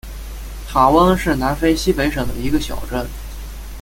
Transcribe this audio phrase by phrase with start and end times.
[0.67, 3.05] 塔翁是南非西北省的一个小镇。